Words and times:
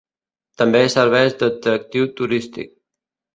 També 0.61 0.79
serveix 0.93 1.35
d'atractiu 1.43 2.09
turístic. 2.23 2.73